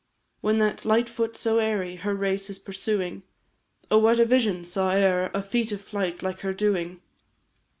[0.39, 3.21] When that lightfoot so airy, Her race is pursuing,
[3.91, 7.01] Oh, what vision saw e'er a Feat of flight like her doing?